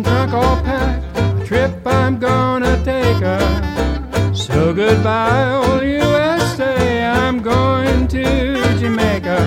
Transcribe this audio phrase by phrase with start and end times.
[0.00, 1.14] and trunk all packed.
[1.14, 4.34] The trip I'm gonna take her.
[4.34, 7.04] So goodbye, old USA.
[7.04, 8.24] I'm going to
[8.78, 9.38] Jamaica.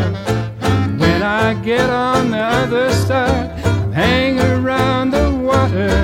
[1.01, 5.95] When I get on the other side, I'll hang around the water.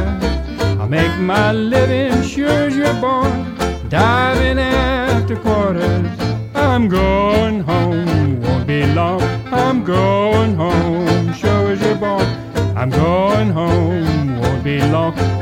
[0.79, 3.55] I'll make my living sure as you're born,
[3.89, 6.07] diving after quarters.
[6.55, 9.21] I'm going home, won't be long.
[9.51, 12.27] I'm going home, sure as you're born.
[12.75, 13.88] I'm going home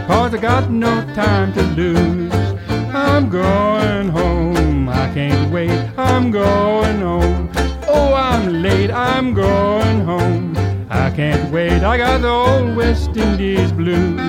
[0.08, 2.34] cause I got no time to lose.
[2.94, 7.50] I'm going home, I can't wait, I'm going home.
[7.88, 10.56] Oh, I'm late, I'm going home.
[10.90, 14.20] I can't wait, I got the old West Indies blues.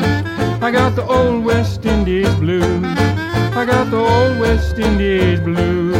[0.60, 2.84] I got the old West Indies blues.
[3.60, 5.97] I got the old West Indies blues.